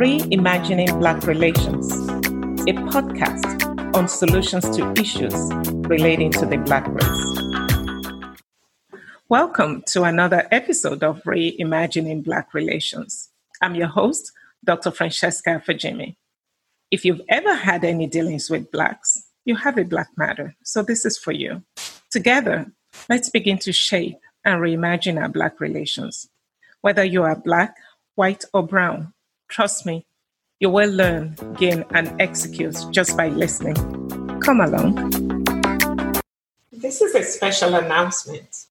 [0.00, 1.92] Reimagining Black Relations,
[2.66, 5.34] a podcast on solutions to issues
[5.90, 8.32] relating to the Black race.
[9.28, 13.28] Welcome to another episode of Reimagining Black Relations.
[13.60, 14.32] I'm your host,
[14.64, 14.90] Dr.
[14.90, 16.16] Francesca Fajimi.
[16.90, 21.04] If you've ever had any dealings with Blacks, you have a Black matter, so this
[21.04, 21.62] is for you.
[22.10, 22.72] Together,
[23.10, 26.30] let's begin to shape and reimagine our Black relations.
[26.80, 27.76] Whether you are Black,
[28.14, 29.12] white, or brown,
[29.50, 30.06] trust me,
[30.60, 33.74] you will learn, gain, and execute just by listening.
[34.40, 34.94] Come along.
[36.72, 38.66] This is a special announcement.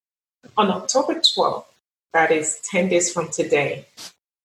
[0.58, 1.66] On October 12th,
[2.14, 3.86] that is 10 days from today,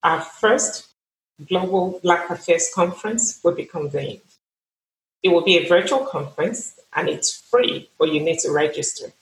[0.02, 0.88] our first
[1.48, 4.20] Global Black Affairs Conference will be convened.
[5.22, 9.12] It will be a virtual conference and it's free, but you need to register.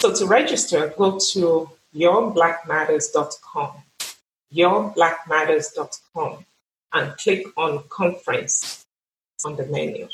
[0.00, 3.72] So to register, go to yourblackmatters.com,
[4.54, 6.44] yourblackmatters.com,
[6.92, 8.84] and click on conference
[9.44, 10.08] on the menu.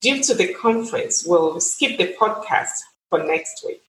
[0.00, 3.82] Due to the conference, we'll skip the podcast for next week.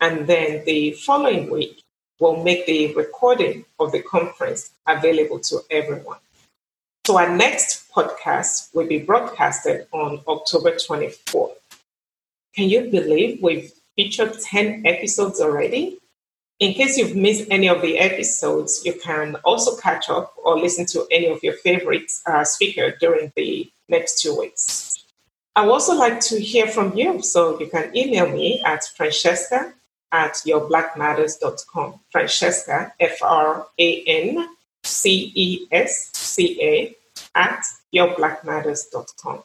[0.00, 1.82] And then the following week,
[2.18, 6.18] we'll make the recording of the conference available to everyone.
[7.06, 11.56] So our next podcast will be broadcasted on October 24th.
[12.54, 15.98] Can you believe we've featured 10 episodes already?
[16.64, 20.86] In case you've missed any of the episodes, you can also catch up or listen
[20.86, 25.04] to any of your favorite uh, speakers during the next two weeks.
[25.54, 29.74] I would also like to hear from you, so you can email me at francesca
[30.10, 32.00] at yourblackmatters.com.
[32.10, 34.48] Francesca, F R A N
[34.84, 36.96] C E S C A,
[37.34, 37.62] at
[37.94, 39.42] yourblackmatters.com.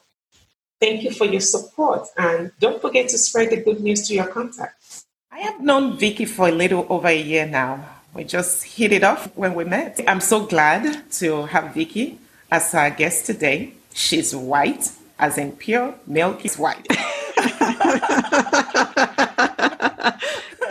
[0.80, 4.28] Thank you for your support and don't forget to spread the good news to your
[4.28, 5.04] contacts.
[5.32, 7.86] I have known Vicky for a little over a year now.
[8.14, 10.00] We just hit it off when we met.
[10.08, 12.18] I'm so glad to have Vicky
[12.50, 13.74] as our guest today.
[13.94, 16.84] She's white, as in pure milk is white.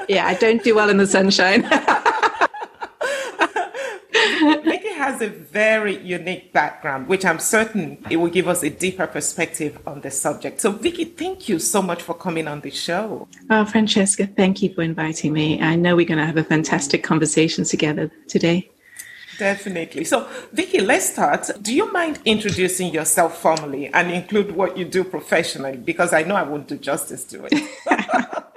[0.09, 1.61] yeah, I don't do well in the sunshine.
[4.65, 9.07] Vicky has a very unique background, which I'm certain it will give us a deeper
[9.07, 10.61] perspective on the subject.
[10.61, 13.27] So, Vicky, thank you so much for coming on the show.
[13.49, 15.61] Oh, Francesca, thank you for inviting me.
[15.61, 18.69] I know we're going to have a fantastic conversation together today.
[19.37, 20.03] Definitely.
[20.03, 21.49] So, Vicky, let's start.
[21.61, 25.77] Do you mind introducing yourself formally and include what you do professionally?
[25.77, 28.43] Because I know I won't do justice to it.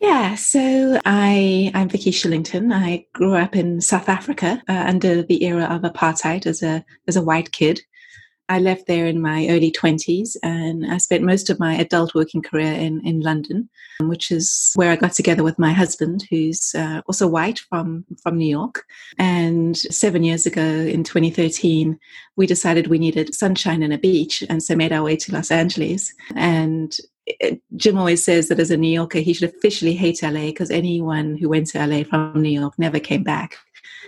[0.00, 2.72] Yeah, so I I'm Vicky Shillington.
[2.72, 7.16] I grew up in South Africa uh, under the era of apartheid as a as
[7.16, 7.82] a white kid.
[8.50, 12.42] I left there in my early 20s and I spent most of my adult working
[12.42, 17.00] career in, in London, which is where I got together with my husband, who's uh,
[17.06, 18.82] also white from, from New York.
[19.18, 21.96] And seven years ago in 2013,
[22.34, 25.52] we decided we needed sunshine and a beach, and so made our way to Los
[25.52, 26.12] Angeles.
[26.34, 26.96] And
[27.76, 31.36] Jim always says that as a New Yorker, he should officially hate LA because anyone
[31.36, 33.56] who went to LA from New York never came back.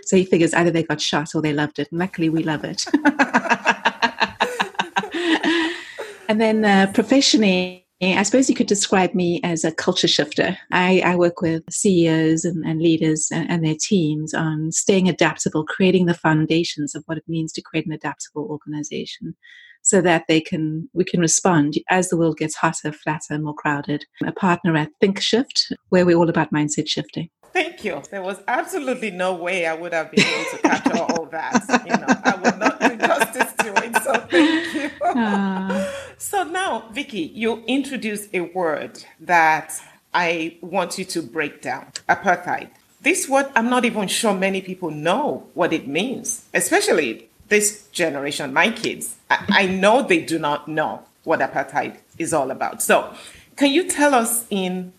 [0.05, 1.89] So he figures either they got shot or they loved it.
[1.91, 2.85] And luckily, we love it.
[6.27, 10.57] and then uh, professionally, I suppose you could describe me as a culture shifter.
[10.71, 15.63] I, I work with CEOs and, and leaders and, and, their teams on staying adaptable,
[15.63, 19.37] creating the foundations of what it means to create an adaptable organization
[19.83, 24.05] so that they can we can respond as the world gets hotter, flatter, more crowded.
[24.25, 27.29] A partner at ThinkShift, where we're all about mindset shifting.
[27.51, 28.01] Thank you.
[28.09, 31.63] There was absolutely no way I would have been able to capture all that.
[31.85, 34.03] You know, I would not do justice to it.
[34.03, 34.89] So thank you.
[35.05, 35.93] Uh.
[36.17, 39.73] So now, Vicky, you introduced a word that
[40.13, 42.69] I want you to break down: apartheid.
[43.01, 48.53] This word, I'm not even sure many people know what it means, especially this generation,
[48.53, 52.81] my kids, I, I know they do not know what apartheid is all about.
[52.81, 53.13] So,
[53.55, 54.93] can you tell us in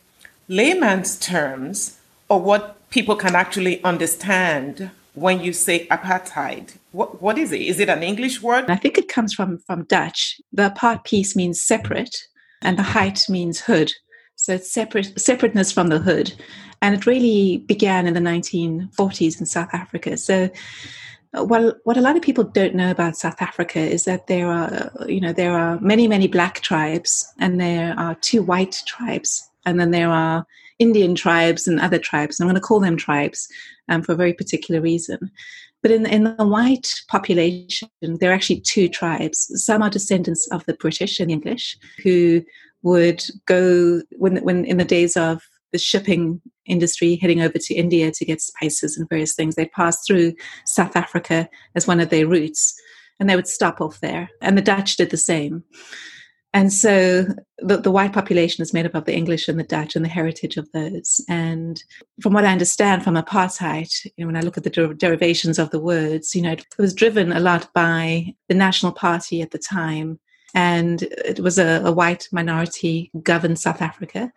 [0.48, 6.76] layman's terms, or what people can actually understand when you say apartheid?
[6.92, 7.62] What, what is it?
[7.62, 8.70] Is it an English word?
[8.70, 10.40] I think it comes from, from Dutch.
[10.52, 12.16] The apart piece means separate,
[12.62, 13.92] and the height means hood.
[14.36, 16.34] So it's separate, separateness from the hood.
[16.82, 20.16] And it really began in the 1940s in South Africa.
[20.16, 20.50] So
[21.42, 24.92] well, what a lot of people don't know about South Africa is that there are,
[25.08, 29.80] you know, there are many, many black tribes, and there are two white tribes, and
[29.80, 30.46] then there are
[30.78, 32.40] Indian tribes and other tribes.
[32.40, 33.48] I'm going to call them tribes
[33.88, 35.30] um, for a very particular reason.
[35.82, 39.50] But in, in the white population, there are actually two tribes.
[39.62, 42.42] Some are descendants of the British and English who
[42.82, 45.42] would go when, when in the days of
[45.74, 49.56] the shipping industry heading over to India to get spices and various things.
[49.56, 50.34] They'd pass through
[50.64, 52.80] South Africa as one of their routes,
[53.18, 54.30] and they would stop off there.
[54.40, 55.64] And the Dutch did the same.
[56.52, 57.26] And so
[57.58, 60.08] the, the white population is made up of the English and the Dutch and the
[60.08, 61.20] heritage of those.
[61.28, 61.82] And
[62.22, 65.58] from what I understand from apartheid, you know, when I look at the der- derivations
[65.58, 69.50] of the words, you know, it was driven a lot by the National Party at
[69.50, 70.20] the time.
[70.54, 74.32] And it was a, a white minority governed South Africa.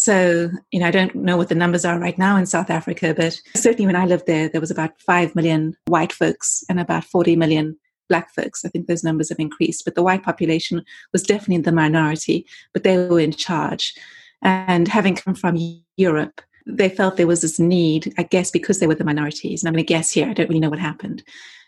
[0.00, 3.12] So, you know, I don't know what the numbers are right now in South Africa,
[3.16, 7.02] but certainly when I lived there, there was about 5 million white folks and about
[7.02, 7.76] 40 million
[8.08, 8.64] black folks.
[8.64, 12.84] I think those numbers have increased, but the white population was definitely the minority, but
[12.84, 13.92] they were in charge.
[14.40, 15.58] And having come from
[15.96, 19.68] Europe, they felt there was this need, I guess, because they were the minorities, and
[19.68, 21.24] I'm going to guess here, I don't really know what happened,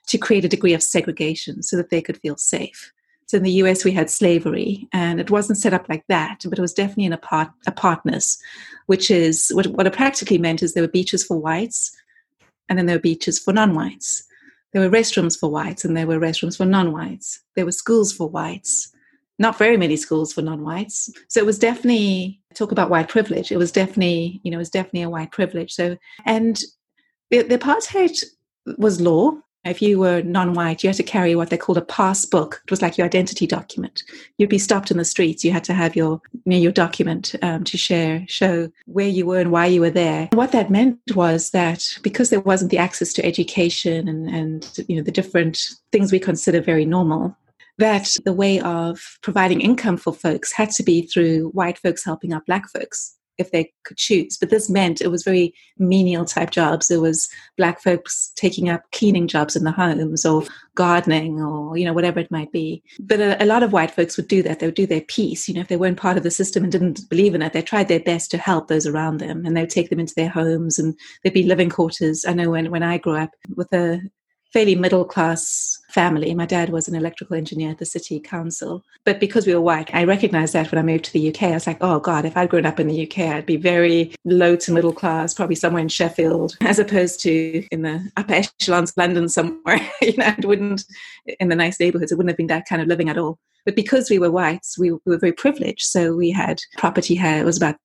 [0.07, 2.93] to create a degree of segregation so that they could feel safe.
[3.31, 6.59] So in the US, we had slavery, and it wasn't set up like that, but
[6.59, 8.37] it was definitely an apart, apartness,
[8.87, 11.97] which is what, what it practically meant is there were beaches for whites,
[12.69, 14.25] and then there were beaches for non whites.
[14.73, 17.39] There were restrooms for whites and there were restrooms for non whites.
[17.55, 18.93] There were schools for whites,
[19.39, 21.09] not very many schools for non whites.
[21.29, 24.71] So it was definitely, talk about white privilege, it was definitely, you know, it was
[24.71, 25.73] definitely a white privilege.
[25.73, 26.61] So, and
[27.31, 28.25] the, the apartheid
[28.77, 29.35] was law,
[29.65, 32.63] if you were non-white, you had to carry what they called a pass book.
[32.65, 34.03] It was like your identity document.
[34.39, 35.45] You'd be stopped in the streets.
[35.45, 39.27] You had to have your you know, your document um, to share, show where you
[39.27, 40.29] were and why you were there.
[40.33, 44.97] What that meant was that because there wasn't the access to education and, and you
[44.97, 45.61] know the different
[45.93, 47.37] things we consider very normal,
[47.79, 52.33] that the way of providing income for folks had to be through white folks helping
[52.33, 54.37] out black folks if they could choose.
[54.37, 56.91] But this meant it was very menial type jobs.
[56.91, 60.45] It was black folks taking up cleaning jobs in the homes or
[60.75, 62.83] gardening or, you know, whatever it might be.
[63.01, 64.61] But a, a, lot of white folks would do that.
[64.61, 65.49] They would do their piece.
[65.49, 67.63] You know, if they weren't part of the system and didn't believe in it, they
[67.63, 70.29] tried their best to help those around them and they would take them into their
[70.29, 72.25] homes and they'd be living quarters.
[72.27, 74.01] I know when, when I grew up with a
[74.53, 76.35] fairly middle class family.
[76.35, 78.85] My dad was an electrical engineer at the city council.
[79.05, 81.45] But because we were white, I recognized that when I moved to the UK.
[81.45, 84.15] I was like, oh God, if I'd grown up in the UK, I'd be very
[84.25, 88.91] low to middle class, probably somewhere in Sheffield, as opposed to in the upper echelons
[88.91, 89.81] of London somewhere.
[90.03, 90.85] you know, it wouldn't,
[91.39, 93.39] in the nice neighborhoods, it wouldn't have been that kind of living at all.
[93.65, 95.83] But because we were whites, we, we were very privileged.
[95.83, 97.37] So we had property here.
[97.37, 97.77] It was about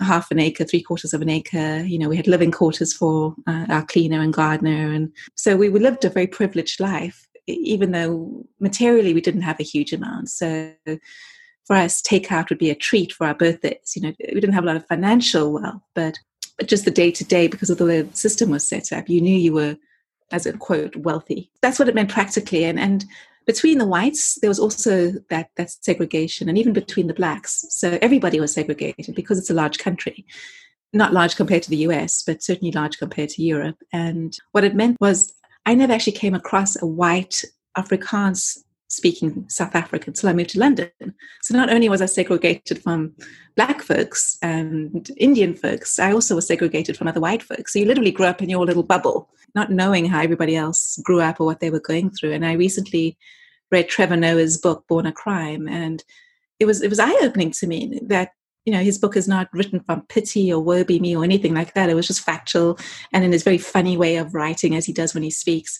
[0.00, 1.82] half an acre, three quarters of an acre.
[1.86, 4.92] You know, we had living quarters for uh, our cleaner and gardener.
[4.92, 9.64] And so we, lived a very privileged life, even though materially we didn't have a
[9.64, 10.30] huge amount.
[10.30, 10.72] So
[11.66, 13.92] for us, takeout would be a treat for our birthdays.
[13.94, 16.18] You know, we didn't have a lot of financial wealth, but,
[16.58, 19.08] but just the day to day, because of the way the system was set up,
[19.08, 19.76] you knew you were,
[20.32, 21.50] as a quote, wealthy.
[21.62, 22.64] That's what it meant practically.
[22.64, 23.04] And, and
[23.46, 27.64] between the whites, there was also that, that segregation, and even between the blacks.
[27.70, 30.26] So everybody was segregated because it's a large country.
[30.92, 33.76] Not large compared to the US, but certainly large compared to Europe.
[33.92, 35.32] And what it meant was
[35.66, 37.44] I never actually came across a white
[37.76, 38.58] Afrikaans
[38.94, 40.90] speaking South African until I moved to London.
[41.42, 43.14] So not only was I segregated from
[43.56, 47.72] black folks and Indian folks, I also was segregated from other white folks.
[47.72, 51.20] So you literally grew up in your little bubble, not knowing how everybody else grew
[51.20, 52.32] up or what they were going through.
[52.32, 53.16] And I recently
[53.70, 56.02] read Trevor Noah's book, Born a Crime, and
[56.60, 58.30] it was it was eye opening to me that
[58.64, 61.54] you know his book is not written from pity or woe be me or anything
[61.54, 61.90] like that.
[61.90, 62.78] It was just factual
[63.12, 65.78] and in his very funny way of writing as he does when he speaks.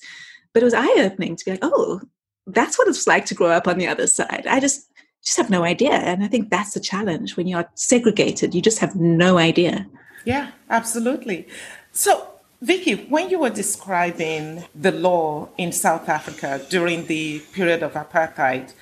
[0.53, 2.01] But it was eye opening to be like, oh,
[2.47, 4.47] that's what it's like to grow up on the other side.
[4.49, 4.89] I just
[5.25, 5.93] just have no idea.
[5.93, 9.87] And I think that's the challenge when you're segregated, you just have no idea.
[10.25, 11.49] Yeah, absolutely.
[11.93, 12.29] So,
[12.61, 18.73] Vicky, when you were describing the law in South Africa during the period of apartheid,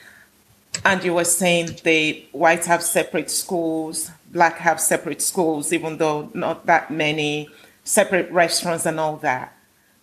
[0.85, 6.31] and you were saying the whites have separate schools, black have separate schools, even though
[6.35, 7.49] not that many,
[7.85, 9.57] separate restaurants and all that.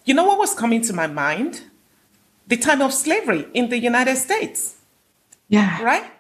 [0.06, 1.64] You know what was coming to my mind?
[2.50, 4.76] The time of slavery in the United States.
[5.48, 5.82] Yeah.
[5.82, 6.12] Right?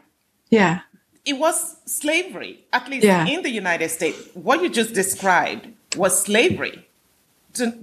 [0.49, 0.81] Yeah.
[1.25, 3.25] It was slavery, at least yeah.
[3.27, 4.29] in the United States.
[4.33, 6.87] What you just described was slavery.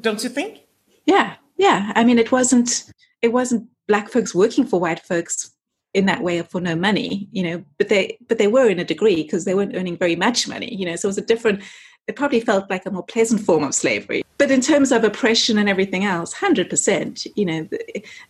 [0.01, 0.61] Don't you think?
[1.05, 1.35] Yeah.
[1.57, 1.93] Yeah.
[1.95, 5.51] I mean, it wasn't, it wasn't black folks working for white folks
[5.93, 8.85] in that way for no money, you know, but they, but they were in a
[8.85, 11.63] degree because they weren't earning very much money, you know, so it was a different,
[12.07, 14.23] it probably felt like a more pleasant form of slavery.
[14.39, 17.69] But in terms of oppression and everything else, 100%, you know,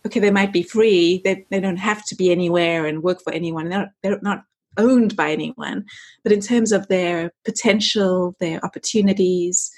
[0.05, 3.33] okay, they might be free, they, they don't have to be anywhere and work for
[3.33, 4.45] anyone, they're, they're not
[4.77, 5.85] owned by anyone.
[6.23, 9.71] But in terms of their potential, their opportunities,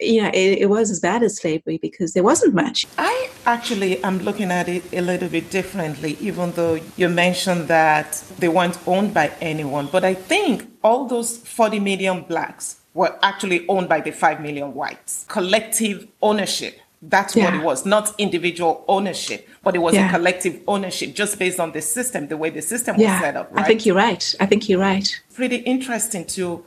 [0.00, 2.86] you know, it, it, was as bad as slavery because there wasn't much.
[2.98, 8.22] I actually am looking at it a little bit differently, even though you mentioned that
[8.38, 9.88] they weren't owned by anyone.
[9.90, 14.72] But I think all those 40 million blacks were actually owned by the 5 million
[14.74, 15.26] whites.
[15.28, 16.80] Collective ownership.
[17.02, 17.44] That's Yeah.
[17.44, 20.08] what it was, not individual ownership, but it was Yeah.
[20.08, 23.48] a collective ownership just based on the system, the way the system was set up,
[23.52, 23.64] right?
[23.64, 24.24] I think you're right.
[24.40, 25.08] I think you're right.
[25.34, 26.64] pretty interesting to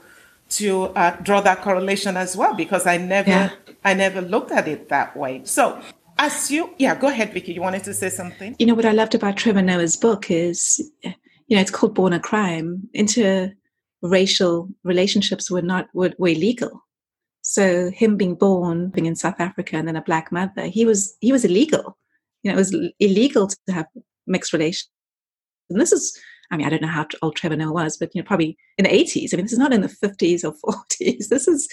[0.58, 3.50] to uh, draw that correlation as well because I never Yeah.
[3.84, 5.42] I never looked at it that way.
[5.44, 5.78] So
[6.18, 7.52] as you yeah, go ahead, Vicky.
[7.52, 8.54] You wanted to say something?
[8.58, 10.58] You know what I loved about Trevor Noah's book is,
[11.48, 12.88] you know, it's called Born a Crime.
[14.02, 16.82] Interracial relationships were not were, were illegal.
[17.42, 21.16] So him being born being in South Africa and then a black mother, he was
[21.20, 21.96] he was illegal.
[22.42, 23.86] You know, it was illegal to have
[24.26, 24.88] mixed relations.
[25.68, 26.18] And this is,
[26.50, 28.84] I mean, I don't know how old Trevor Noah was, but you know, probably in
[28.84, 29.32] the eighties.
[29.32, 31.28] I mean, this is not in the fifties or forties.
[31.28, 31.68] This is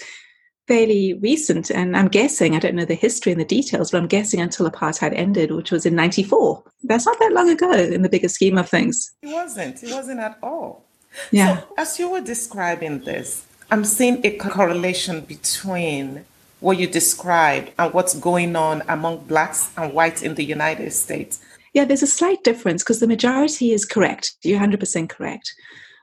[0.66, 4.08] fairly recent, and I'm guessing I don't know the history and the details, but I'm
[4.08, 6.62] guessing until apartheid ended, which was in '94.
[6.84, 9.10] That's not that long ago in the bigger scheme of things.
[9.22, 9.82] It wasn't.
[9.82, 10.87] It wasn't at all.
[11.30, 11.60] Yeah.
[11.60, 16.24] So as you were describing this, I'm seeing a correlation between
[16.60, 21.40] what you described and what's going on among blacks and whites in the United States.
[21.74, 24.34] Yeah, there's a slight difference because the majority is correct.
[24.42, 25.54] You're 100% correct.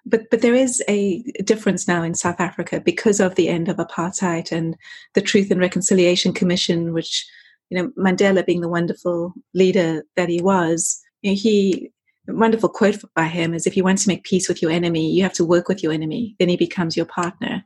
[0.06, 3.78] But, but there is a difference now in South Africa because of the end of
[3.78, 4.78] apartheid and
[5.16, 7.26] the Truth and Reconciliation Commission, which,
[7.70, 11.92] you know, Mandela being the wonderful leader that he was, you know, he,
[12.28, 15.24] wonderful quote by him is if you want to make peace with your enemy, you
[15.24, 17.64] have to work with your enemy, then he becomes your partner.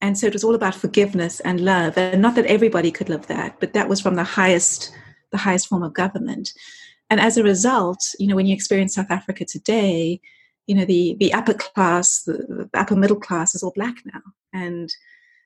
[0.00, 1.96] And so it was all about forgiveness and love.
[1.98, 4.92] And not that everybody could live that, but that was from the highest,
[5.30, 6.52] the highest form of government.
[7.10, 10.20] And as a result, you know, when you experience South Africa today,
[10.66, 14.20] you know, the, the upper class, the, the upper middle class is all black now.
[14.52, 14.88] And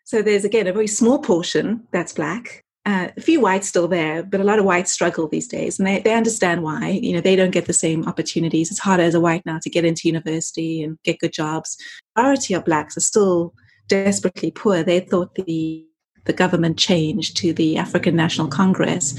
[0.04, 2.62] so there's, again, a very small portion that's black.
[2.87, 5.88] Uh, a few whites still there, but a lot of whites struggle these days, and
[5.88, 6.88] they, they understand why.
[6.91, 8.71] You know, they don't get the same opportunities.
[8.71, 11.79] It's harder as a white now to get into university and get good jobs.
[12.14, 13.55] Majority of blacks are still
[13.88, 14.83] desperately poor.
[14.83, 15.87] They thought the
[16.25, 19.19] the government change to the African National Congress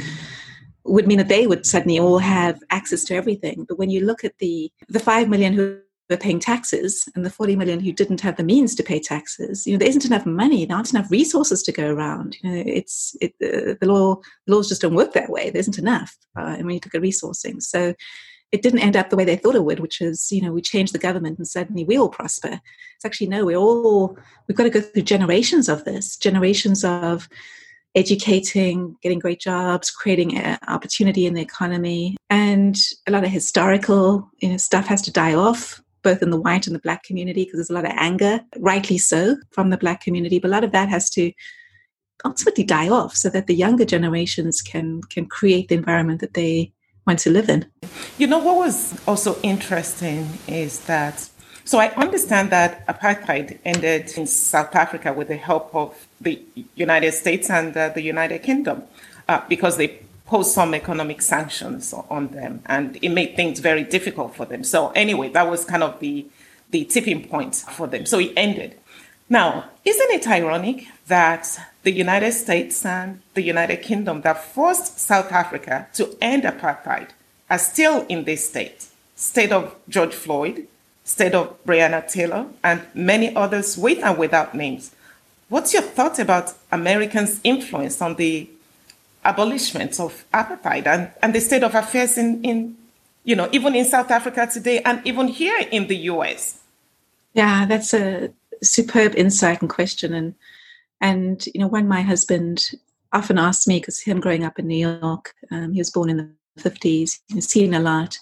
[0.83, 3.65] would mean that they would suddenly all have access to everything.
[3.67, 7.29] But when you look at the the five million who were paying taxes and the
[7.29, 10.25] 40 million who didn't have the means to pay taxes, you know, there isn't enough
[10.25, 12.37] money, there aren't enough resources to go around.
[12.41, 15.49] You know, it's it, uh, the law the laws just don't work that way.
[15.49, 17.93] There isn't enough, uh, and we need to at resourcing, so
[18.51, 20.61] it didn't end up the way they thought it would, which is, you know, we
[20.61, 22.61] change the government and suddenly we all prosper.
[22.95, 27.27] It's actually no, we're all we've got to go through generations of this, generations of
[27.95, 34.49] educating, getting great jobs, creating opportunity in the economy, and a lot of historical, you
[34.49, 37.57] know, stuff has to die off, both in the white and the black community, because
[37.57, 38.33] there's a lot of anger,
[38.71, 40.39] rightly so, from the black community.
[40.39, 41.31] But a lot of that has to
[42.23, 46.71] ultimately die off, so that the younger generations can can create the environment that they
[47.05, 47.61] want to live in.
[48.17, 51.29] You know what was also interesting is that
[51.71, 56.39] so I understand that apartheid ended in South Africa with the help of the
[56.75, 58.83] United States and uh, the United Kingdom
[59.27, 64.35] uh, because they posed some economic sanctions on them and it made things very difficult
[64.35, 64.63] for them.
[64.63, 66.25] So anyway, that was kind of the
[66.71, 68.05] the tipping point for them.
[68.05, 68.77] So it ended.
[69.29, 75.31] Now, isn't it ironic that the United States and the United Kingdom that forced South
[75.31, 77.09] Africa to end apartheid
[77.49, 78.87] are still in this state?
[79.15, 80.67] State of George Floyd,
[81.03, 84.93] state of Breonna Taylor, and many others with and without names.
[85.49, 88.49] What's your thought about Americans' influence on the
[89.25, 92.77] abolishment of apartheid and, and the state of affairs in, in,
[93.23, 96.59] you know, even in South Africa today and even here in the US?
[97.33, 98.31] Yeah, that's a
[98.63, 100.13] superb insight and question.
[100.13, 100.35] And
[101.01, 102.71] and you know, when my husband
[103.13, 106.17] often asks me, because him growing up in New York, um, he was born in
[106.17, 108.17] the fifties, he's seen a lot.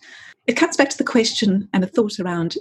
[0.48, 2.58] It comes back to the question and the thought around,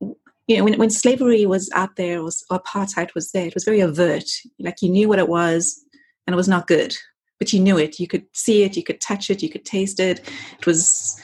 [0.00, 3.82] you know, when when slavery was out there, or apartheid was there, it was very
[3.82, 4.28] overt.
[4.58, 5.82] Like you knew what it was,
[6.26, 6.96] and it was not good,
[7.38, 8.00] but you knew it.
[8.00, 10.20] You could see it, you could touch it, you could taste it.
[10.58, 11.20] It was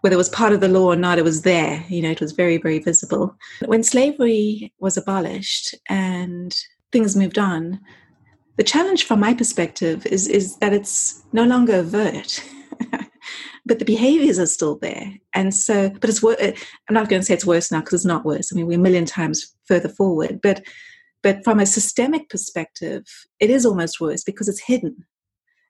[0.00, 1.84] whether it was part of the law or not, it was there.
[1.88, 3.36] You know, it was very, very visible.
[3.66, 6.56] When slavery was abolished and
[6.92, 7.80] things moved on,
[8.56, 12.42] the challenge from my perspective is, is that it's no longer overt.
[13.66, 15.14] but the behaviors are still there.
[15.34, 16.52] And so, but it's, uh,
[16.88, 18.52] I'm not going to say it's worse now because it's not worse.
[18.52, 20.64] I mean, we're a million times further forward, but,
[21.22, 23.04] but from a systemic perspective,
[23.40, 25.04] it is almost worse because it's hidden.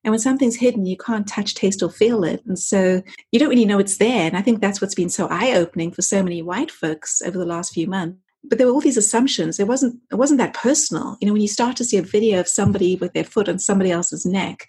[0.04, 2.42] And when something's hidden, you can't touch, taste, or feel it.
[2.46, 3.02] And so
[3.32, 4.26] you don't really know it's there.
[4.26, 7.36] And I think that's what's been so eye opening for so many white folks over
[7.36, 8.18] the last few months.
[8.44, 9.58] But there were all these assumptions.
[9.58, 11.16] It wasn't it wasn't that personal.
[11.20, 13.58] You know, when you start to see a video of somebody with their foot on
[13.58, 14.68] somebody else's neck,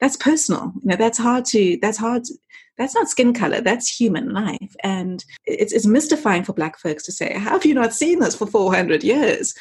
[0.00, 0.72] that's personal.
[0.82, 2.34] You know, that's hard to that's hard to,
[2.78, 4.76] that's not skin color, that's human life.
[4.84, 8.36] And it's it's mystifying for black folks to say, How have you not seen this
[8.36, 9.54] for four hundred years?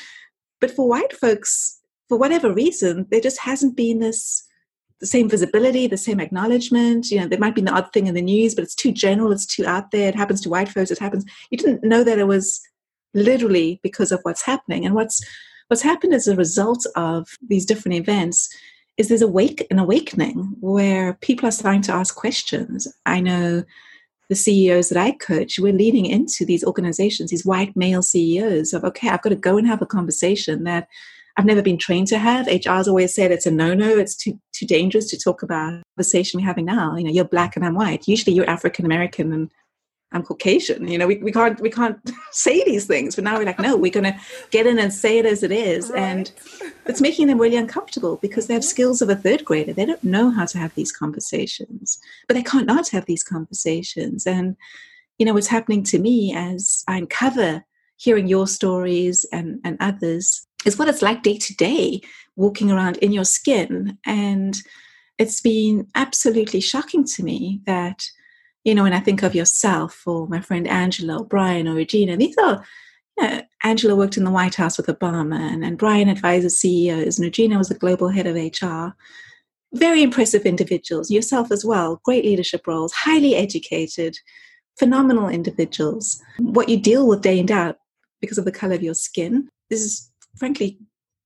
[0.62, 4.47] But for white folks, for whatever reason, there just hasn't been this
[5.00, 7.12] the same visibility, the same acknowledgement.
[7.12, 9.32] You know, there might be an odd thing in the news, but it's too general,
[9.32, 10.10] it's too out there.
[10.10, 10.92] It happens to white folks.
[10.92, 11.26] It happens.
[11.52, 12.62] You didn't know that it was
[13.14, 14.86] literally because of what's happening.
[14.86, 15.22] And what's
[15.68, 18.50] what's happened as a result of these different events
[18.98, 22.88] is there's awake an awakening where people are starting to ask questions.
[23.06, 23.64] I know
[24.30, 28.84] the CEOs that I coach, we're leading into these organizations, these white male CEOs of
[28.84, 30.88] okay, I've got to go and have a conversation that
[31.38, 32.48] I've never been trained to have.
[32.48, 33.98] HR's always said it's a no-no.
[33.98, 36.96] It's too too dangerous to talk about the conversation we're having now.
[36.96, 38.08] You know, you're black and I'm white.
[38.08, 39.52] Usually you're African American and
[40.12, 40.88] I'm Caucasian.
[40.88, 42.00] You know, we, we can't we can't
[42.32, 43.16] say these things.
[43.16, 45.92] But now we're like, no, we're gonna get in and say it as it is.
[45.92, 46.02] Right.
[46.02, 46.32] And
[46.88, 49.74] it's making them really uncomfortable because they have skills of a third grader.
[49.74, 52.00] They don't know how to have these conversations.
[52.28, 54.26] But they can't not have these conversations.
[54.26, 54.56] And
[55.20, 57.64] you know, what's happening to me as I uncover
[57.98, 62.02] hearing your stories and, and others is what it's like day to day
[62.36, 63.98] walking around in your skin.
[64.06, 64.58] And
[65.18, 68.10] it's been absolutely shocking to me that
[68.68, 72.18] you know, when I think of yourself or my friend Angela or Brian or Regina,
[72.18, 72.62] these are,
[73.18, 77.18] you know, Angela worked in the White House with Obama and, and Brian advises CEOs
[77.18, 78.94] and Regina was the global head of HR.
[79.74, 84.20] Very impressive individuals, yourself as well, great leadership roles, highly educated,
[84.78, 86.22] phenomenal individuals.
[86.38, 87.78] What you deal with day in day out
[88.20, 90.78] because of the color of your skin, this is frankly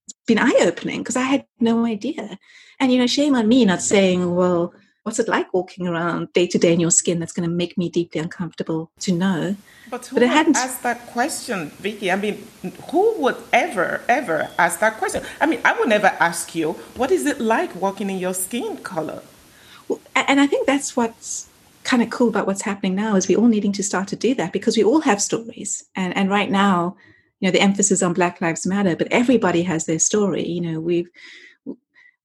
[0.08, 2.38] it's been eye opening because I had no idea.
[2.80, 6.48] And you know, shame on me not saying, well, what's it like walking around day
[6.48, 9.56] to day in your skin that's going to make me deeply uncomfortable to know?
[9.90, 12.12] But who but it hadn't asked that question vicky?
[12.12, 12.48] I mean
[12.92, 15.24] who would ever ever ask that question?
[15.40, 18.78] I mean i would never ask you what is it like walking in your skin
[18.78, 19.22] color?
[19.88, 21.50] Well, and i think that's what's
[21.84, 24.36] kind of cool about what's happening now is we all needing to start to do
[24.36, 25.84] that because we all have stories.
[25.96, 26.96] And and right now
[27.42, 30.80] you know the emphasis on black lives matter but everybody has their story you know
[30.80, 31.10] we've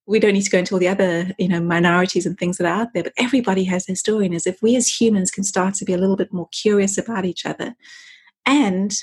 [0.07, 2.67] we don't need to go into all the other you know minorities and things that
[2.67, 5.43] are out there but everybody has their story and as if we as humans can
[5.43, 7.75] start to be a little bit more curious about each other
[8.45, 8.95] and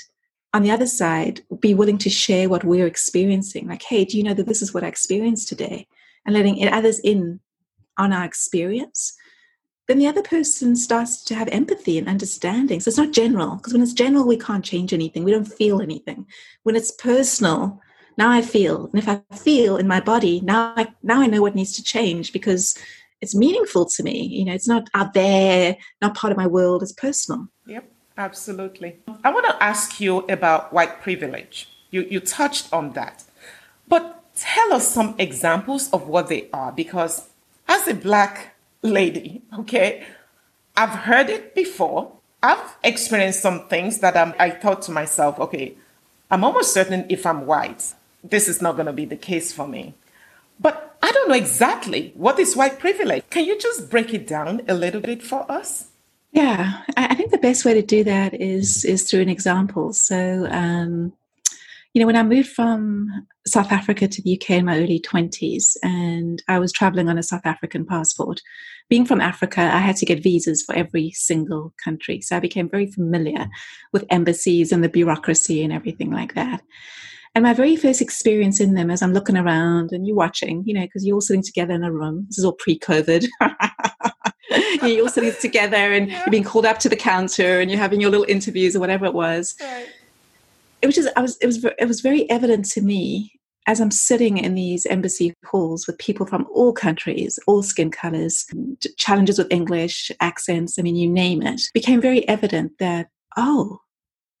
[0.54, 4.22] on the other side be willing to share what we're experiencing like hey do you
[4.22, 5.86] know that this is what i experienced today?
[6.26, 7.38] and letting others in
[7.98, 9.14] on our experience
[9.86, 13.72] then the other person starts to have empathy and understanding so it's not general because
[13.72, 16.26] when it's general we can't change anything we don't feel anything
[16.62, 17.80] when it's personal
[18.16, 18.86] now I feel.
[18.86, 21.82] And if I feel in my body, now I now I know what needs to
[21.82, 22.78] change because
[23.20, 24.26] it's meaningful to me.
[24.26, 27.48] You know, it's not out there, not part of my world, it's personal.
[27.66, 28.98] Yep, absolutely.
[29.24, 31.68] I want to ask you about white privilege.
[31.90, 33.24] You you touched on that.
[33.88, 37.28] But tell us some examples of what they are because
[37.68, 38.53] as a black
[38.84, 40.06] lady, okay,
[40.76, 42.12] I've heard it before.
[42.42, 45.74] I've experienced some things that I'm, I thought to myself, okay,
[46.30, 49.66] I'm almost certain if I'm white, this is not going to be the case for
[49.66, 49.94] me.
[50.60, 53.24] But I don't know exactly what is white privilege.
[53.30, 55.88] Can you just break it down a little bit for us?
[56.32, 59.92] Yeah, I think the best way to do that is is through an example.
[59.92, 61.12] So, um,
[61.92, 65.76] you know, when I moved from South Africa to the UK in my early twenties,
[65.82, 68.40] and I was traveling on a South African passport.
[68.90, 72.68] Being from Africa, I had to get visas for every single country, so I became
[72.68, 73.48] very familiar
[73.92, 76.62] with embassies and the bureaucracy and everything like that.
[77.34, 80.74] And my very first experience in them as I'm looking around and you're watching, you
[80.74, 82.26] know, because you're all sitting together in a room.
[82.28, 83.26] This is all pre COVID.
[84.82, 86.18] you're all sitting together and yeah.
[86.18, 89.04] you're being called up to the counter and you're having your little interviews or whatever
[89.04, 89.56] it was.
[89.60, 89.88] Right.
[90.82, 93.32] It was just, I was, it was, it was very evident to me
[93.66, 98.46] as I'm sitting in these embassy halls with people from all countries, all skin colors,
[98.98, 103.78] challenges with English, accents, I mean, you name it, became very evident that, oh,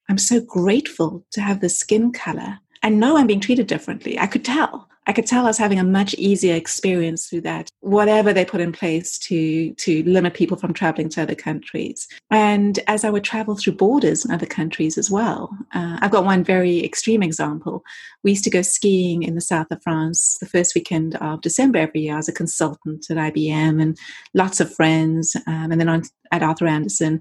[0.08, 4.18] I'm so grateful to have the skin color I know I'm being treated differently.
[4.18, 4.90] I could tell.
[5.06, 8.60] I could tell I was having a much easier experience through that, whatever they put
[8.60, 12.08] in place to to limit people from traveling to other countries.
[12.30, 16.24] And as I would travel through borders in other countries as well, uh, I've got
[16.24, 17.82] one very extreme example.
[18.22, 21.78] We used to go skiing in the south of France the first weekend of December
[21.78, 23.98] every year as a consultant at IBM and
[24.32, 27.20] lots of friends, um, and then on at Arthur Andersen.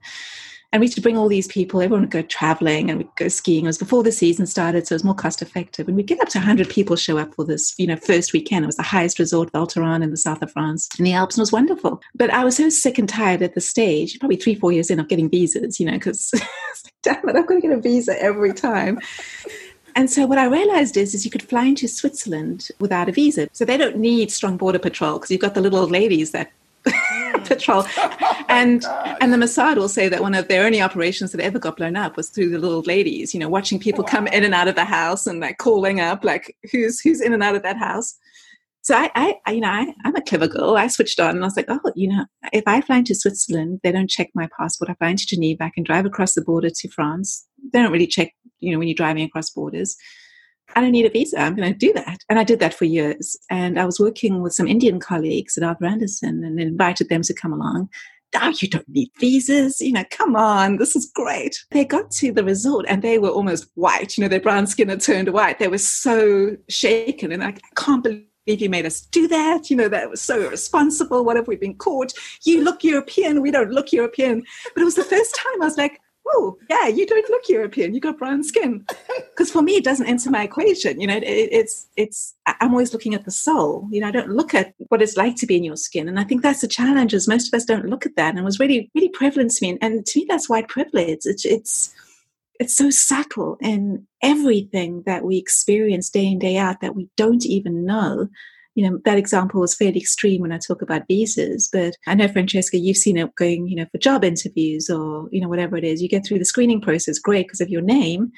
[0.73, 3.27] And we used to bring all these people, everyone would go traveling and we'd go
[3.27, 3.65] skiing.
[3.65, 5.87] It was before the season started, so it was more cost effective.
[5.87, 8.65] And we'd get up to 100 people show up for this, you know, first weekend.
[8.65, 11.35] It was the highest resort, Val Thorens in the south of France, in the Alps,
[11.35, 12.01] and it was wonderful.
[12.15, 14.99] But I was so sick and tired at the stage, probably three, four years in,
[14.99, 16.31] of getting visas, you know, because
[17.03, 18.99] damn it, I'm going to get a visa every time.
[19.95, 23.47] And so what I realized is, is you could fly into Switzerland without a visa.
[23.53, 26.51] So they don't need strong border patrol because you've got the little old ladies that
[26.87, 27.47] mm.
[27.47, 27.85] patrol.
[28.49, 28.83] and
[29.21, 31.95] and the Mossad will say that one of their only operations that ever got blown
[31.95, 34.09] up was through the little ladies, you know, watching people wow.
[34.09, 37.33] come in and out of the house and like calling up like who's who's in
[37.33, 38.17] and out of that house.
[38.81, 40.75] So I, I you know, I, I'm a clever girl.
[40.75, 43.79] I switched on and I was like, oh, you know, if I fly into Switzerland,
[43.81, 44.89] they don't check my passport.
[44.89, 47.47] I fly into Geneva, I can drive across the border to France.
[47.71, 49.95] They don't really check, you know, when you're driving across borders.
[50.75, 51.39] I don't need a visa.
[51.39, 52.19] I'm going to do that.
[52.29, 53.37] And I did that for years.
[53.49, 57.33] And I was working with some Indian colleagues at Arthur Andersen and invited them to
[57.33, 57.89] come along.
[58.35, 59.79] Oh, you don't need visas.
[59.79, 61.63] You know, come on, this is great.
[61.69, 64.17] They got to the resort and they were almost white.
[64.17, 65.59] You know, their brown skin had turned white.
[65.59, 67.31] They were so shaken.
[67.31, 69.69] And I, I can't believe you made us do that.
[69.69, 71.23] You know, that was so irresponsible.
[71.23, 72.13] What have we been caught?
[72.43, 73.41] You look European.
[73.41, 74.43] We don't look European.
[74.73, 77.93] But it was the first time I was like, oh yeah you don't look european.
[77.93, 78.85] You got brown skin.
[79.33, 82.93] Because for me it doesn't enter my equation you know it, it's it's i'm always
[82.93, 85.57] looking at the soul you know i don't look at what it's like to be
[85.57, 86.07] in your skin.
[86.07, 88.29] And i think that's the challenge is most of us don't look at that.
[88.29, 89.71] And it was really really prevalent to me.
[89.71, 91.93] And, and to me that's white privilege it's it's
[92.59, 97.45] it's so subtle in everything that we experience day in day out that we don't
[97.45, 98.29] even know
[98.75, 102.27] you know, that example was fairly extreme when I talk about visas, but I know,
[102.27, 105.83] Francesca, you've seen it going, you know, for job interviews or, you know, whatever it
[105.83, 106.01] is.
[106.01, 108.31] You get through the screening process, great, because of your name,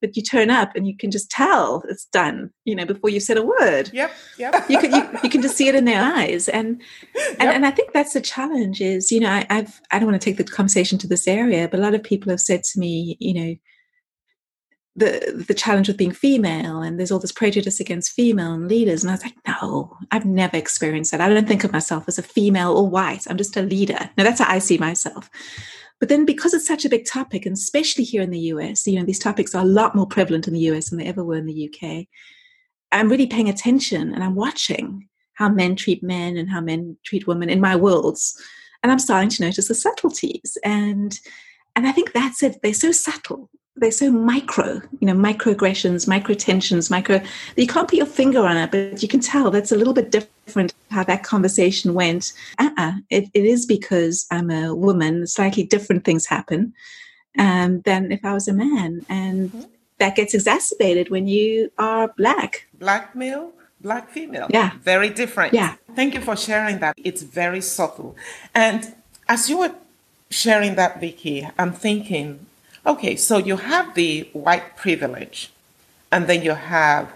[0.00, 3.20] but you turn up and you can just tell it's done, you know, before you
[3.20, 3.90] said a word.
[3.92, 4.64] Yep, yep.
[4.70, 6.48] you, can, you, you, can just see it in their eyes.
[6.48, 6.82] And,
[7.14, 7.54] and, yep.
[7.54, 10.24] and I think that's the challenge is, you know, I, I've, I don't want to
[10.24, 13.16] take the conversation to this area, but a lot of people have said to me,
[13.20, 13.54] you know,
[14.94, 19.02] the the challenge with being female and there's all this prejudice against female leaders.
[19.02, 21.20] And i was like no i've never experienced that.
[21.20, 23.26] I don't think of myself as a female or white.
[23.28, 24.10] I'm just a leader.
[24.16, 25.30] Now that's how i see myself.
[26.00, 28.98] But then because it's such a big topic and especially here in the us you
[28.98, 31.36] know these topics are a lot more prevalent in the us than they ever were
[31.36, 32.06] in the uk
[32.90, 37.26] i'm really paying attention and i'm watching how men treat men and how men treat
[37.26, 38.40] women in my worlds.
[38.82, 40.58] And i'm starting to notice the subtleties.
[40.64, 41.18] And
[41.74, 42.60] and i think that's it.
[42.62, 47.20] They're so subtle they're so micro, you know, microaggressions, micro tensions, micro.
[47.56, 50.10] You can't put your finger on it, but you can tell that's a little bit
[50.10, 52.32] different how that conversation went.
[52.58, 55.26] Uh-uh, it, it is because I'm a woman.
[55.26, 56.74] Slightly different things happen
[57.38, 59.62] um, than if I was a man, and mm-hmm.
[59.98, 62.66] that gets exacerbated when you are black.
[62.78, 64.48] Black male, black female.
[64.50, 65.54] Yeah, very different.
[65.54, 65.76] Yeah.
[65.94, 66.94] Thank you for sharing that.
[66.98, 68.16] It's very subtle,
[68.54, 68.94] and
[69.28, 69.74] as you were
[70.28, 72.46] sharing that, Vicky, I'm thinking
[72.84, 75.52] Okay, so you have the white privilege,
[76.10, 77.12] and then you have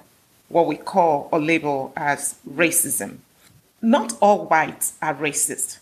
[0.49, 3.19] what we call or label as racism.
[3.83, 5.79] Not all whites are racist,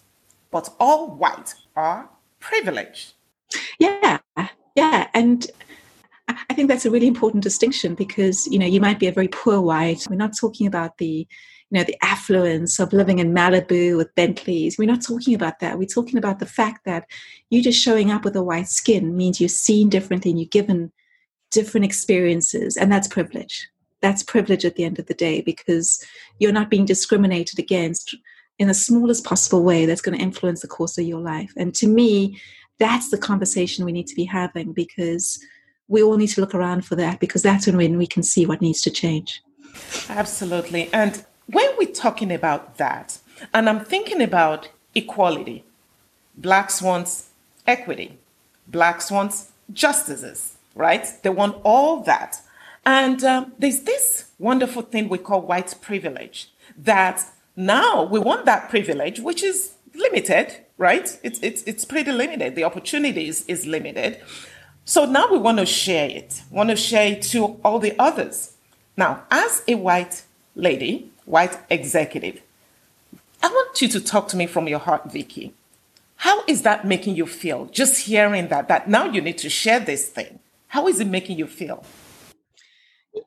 [0.51, 2.09] but all whites are
[2.41, 3.13] privileged.
[3.79, 4.19] Yeah,
[4.75, 5.09] yeah.
[5.13, 5.47] And
[6.27, 9.29] I think that's a really important distinction because, you know, you might be a very
[9.29, 10.07] poor white.
[10.09, 11.27] We're not talking about the
[11.71, 14.79] you know, the affluence of living in Malibu with Bentleys.
[14.79, 15.79] We're not talking about that.
[15.79, 17.07] We're talking about the fact that
[17.51, 20.93] you just showing up with a white skin means you're seen differently and you're given
[21.51, 23.69] different experiences, and that's privilege.
[24.03, 26.05] That's privilege at the end of the day because
[26.39, 28.15] you're not being discriminated against
[28.59, 31.53] in the smallest possible way that's going to influence the course of your life.
[31.57, 32.41] And to me,
[32.79, 35.43] that's the conversation we need to be having because
[35.89, 38.61] we all need to look around for that because that's when we can see what
[38.61, 39.43] needs to change.
[40.09, 40.93] Absolutely.
[40.93, 43.19] And when we're talking about that,
[43.53, 45.65] and I'm thinking about equality,
[46.37, 47.25] blacks want
[47.67, 48.19] equity,
[48.67, 49.35] blacks want
[49.73, 51.07] justices, right?
[51.23, 52.41] They want all that.
[52.87, 57.25] And um, there's this wonderful thing we call white privilege that
[57.57, 61.19] now we want that privilege, which is limited, right?
[61.23, 62.55] It's, it's, it's pretty limited.
[62.55, 64.21] The opportunities is limited.
[64.85, 68.55] So now we want to share it, want to share it to all the others.
[68.97, 72.43] Now, as a white lady, white executive.
[73.43, 75.55] I want you to talk to me from your heart, Vicky.
[76.17, 77.67] How is that making you feel?
[77.67, 80.39] Just hearing that, that now you need to share this thing.
[80.69, 81.85] How is it making you feel?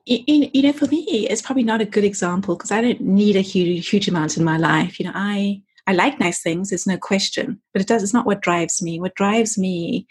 [0.04, 3.36] You, you know, for me, it's probably not a good example because I don't need
[3.36, 4.98] a huge, huge amount in my life.
[4.98, 6.68] You know, I I like nice things.
[6.68, 8.02] There's no question, but it does.
[8.02, 9.00] It's not what drives me.
[9.00, 10.06] What drives me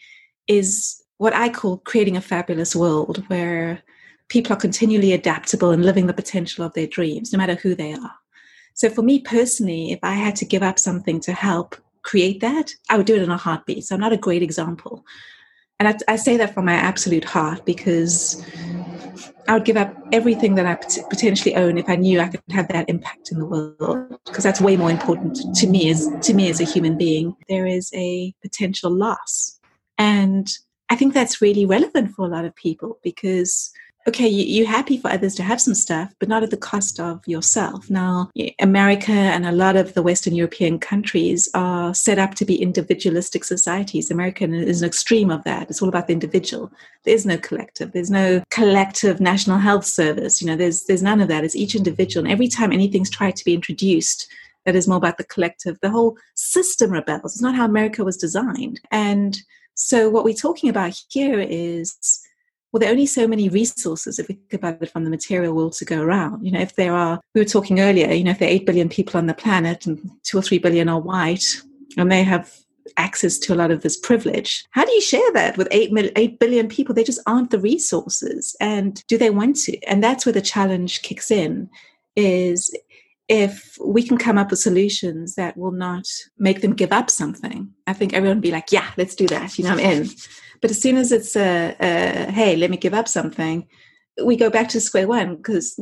[0.47, 3.84] is what I call creating a fabulous world where
[4.30, 7.94] people are continually adaptable and living the potential of their dreams, no matter who they
[7.94, 8.16] are.
[8.74, 12.74] So for me personally, if I had to give up something to help create that,
[12.90, 13.84] I would do it in a heartbeat.
[13.84, 15.06] So I'm not a great example.
[15.80, 18.44] And I, I say that from my absolute heart because
[19.48, 20.76] I would give up everything that I
[21.10, 24.60] potentially own if I knew I could have that impact in the world, because that's
[24.60, 27.36] way more important to me as to me as a human being.
[27.48, 29.60] There is a potential loss,
[29.98, 30.52] and
[30.90, 33.72] I think that's really relevant for a lot of people because
[34.08, 37.00] okay, you, are happy for others to have some stuff, but not at the cost
[37.00, 37.89] of yourself.
[37.89, 42.62] Now, America and a lot of the Western European countries are set up to be
[42.62, 44.10] individualistic societies.
[44.10, 45.70] America is an extreme of that.
[45.70, 46.72] It's all about the individual.
[47.04, 47.91] There is no collective.
[47.91, 50.41] There's no collective national health service.
[50.41, 51.43] You know, there's there's none of that.
[51.43, 52.26] It's each individual.
[52.26, 54.32] And every time anything's tried to be introduced
[54.65, 57.34] that is more about the collective, the whole system rebels.
[57.34, 58.82] It's not how America was designed.
[58.91, 59.39] And
[59.76, 62.22] so what we're talking about here is
[62.71, 65.53] well, there are only so many resources if we think about it from the material
[65.53, 66.45] world to go around.
[66.45, 68.65] You know, if there are, we were talking earlier, you know, if there are 8
[68.65, 71.45] billion people on the planet and 2 or 3 billion are white
[71.97, 72.53] and they have
[72.97, 76.39] access to a lot of this privilege, how do you share that with 8, 8
[76.39, 76.93] billion people?
[76.93, 78.56] They just aren't the resources.
[78.60, 79.82] And do they want to?
[79.84, 81.69] And that's where the challenge kicks in
[82.15, 82.75] is
[83.30, 86.06] if we can come up with solutions that will not
[86.38, 89.58] make them give up something, I think everyone would be like, yeah, let's do that.
[89.58, 90.10] You know, I'm in.
[90.62, 93.67] But as soon as it's a, a hey, let me give up something,
[94.24, 95.80] we go back to square one because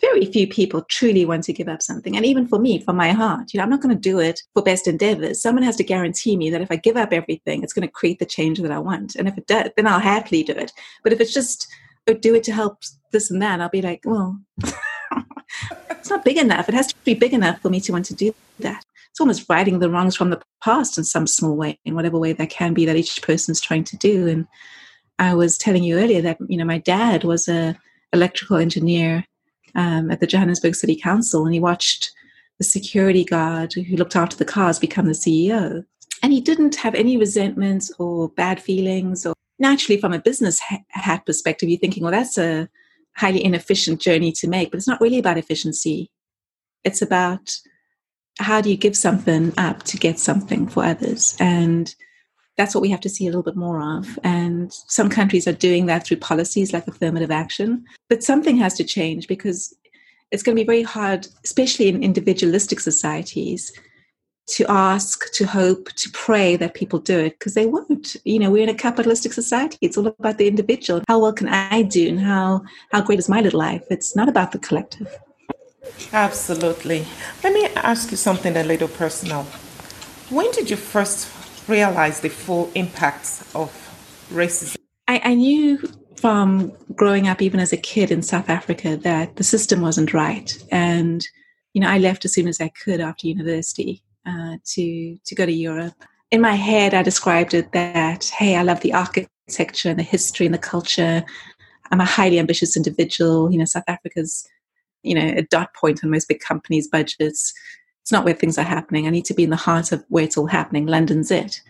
[0.00, 2.16] very few people truly want to give up something.
[2.16, 4.42] And even for me, for my heart, you know, I'm not going to do it
[4.52, 5.40] for best endeavors.
[5.40, 8.18] Someone has to guarantee me that if I give up everything, it's going to create
[8.18, 9.16] the change that I want.
[9.16, 10.72] And if it does, then I'll happily do it.
[11.02, 11.66] But if it's just
[12.08, 12.82] oh, do it to help
[13.12, 14.38] this and that, I'll be like, well,
[15.90, 16.68] it's not big enough.
[16.68, 18.85] It has to be big enough for me to want to do that
[19.16, 22.34] it's almost righting the wrongs from the past in some small way, in whatever way
[22.34, 24.28] that can be that each person's trying to do.
[24.28, 24.46] And
[25.18, 27.78] I was telling you earlier that you know my dad was a
[28.12, 29.24] electrical engineer
[29.74, 32.12] um, at the Johannesburg City Council, and he watched
[32.58, 35.82] the security guard who looked after the cars become the CEO.
[36.22, 39.24] And he didn't have any resentments or bad feelings.
[39.24, 42.68] Or naturally, from a business hat perspective, you're thinking, well, that's a
[43.16, 44.70] highly inefficient journey to make.
[44.70, 46.10] But it's not really about efficiency.
[46.84, 47.56] It's about
[48.38, 51.36] how do you give something up to get something for others?
[51.40, 51.94] And
[52.56, 54.18] that's what we have to see a little bit more of.
[54.24, 57.84] And some countries are doing that through policies like affirmative action.
[58.08, 59.74] But something has to change because
[60.30, 63.72] it's going to be very hard, especially in individualistic societies,
[64.48, 68.16] to ask, to hope, to pray that people do it because they won't.
[68.24, 69.76] You know, we're in a capitalistic society.
[69.80, 71.02] It's all about the individual.
[71.08, 73.84] How well can I do and how, how great is my little life?
[73.90, 75.18] It's not about the collective.
[76.12, 77.06] Absolutely.
[77.42, 79.44] Let me ask you something a little personal.
[80.30, 81.28] When did you first
[81.68, 83.70] realize the full impacts of
[84.30, 84.76] racism?
[85.08, 85.78] I, I knew
[86.16, 90.56] from growing up, even as a kid in South Africa, that the system wasn't right.
[90.72, 91.26] And,
[91.74, 95.46] you know, I left as soon as I could after university uh, to, to go
[95.46, 95.94] to Europe.
[96.30, 100.46] In my head, I described it that, hey, I love the architecture and the history
[100.46, 101.24] and the culture.
[101.92, 103.52] I'm a highly ambitious individual.
[103.52, 104.48] You know, South Africa's
[105.06, 107.52] you know a dot point on most big companies' budgets.
[108.02, 109.06] It's not where things are happening.
[109.06, 110.86] I need to be in the heart of where it's all happening.
[110.86, 111.60] London's it.